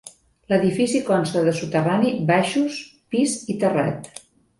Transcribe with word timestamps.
L'edifici 0.51 1.01
consta 1.09 1.43
de 1.47 1.53
soterrani, 1.57 2.13
baixos, 2.31 2.79
pis 3.13 3.37
i 3.55 3.57
terrat. 3.65 4.11